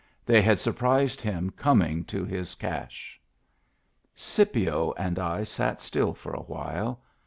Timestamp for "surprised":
0.59-1.21